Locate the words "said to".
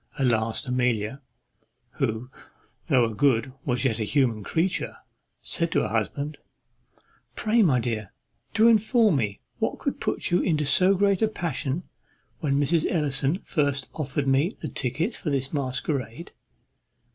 5.43-5.81